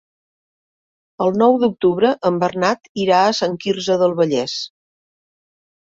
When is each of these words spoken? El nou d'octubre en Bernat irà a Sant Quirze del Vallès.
El 1.25 1.37
nou 1.41 1.59
d'octubre 1.65 2.11
en 2.31 2.41
Bernat 2.47 2.91
irà 3.05 3.23
a 3.29 3.39
Sant 3.43 3.57
Quirze 3.67 4.03
del 4.05 4.21
Vallès. 4.25 4.61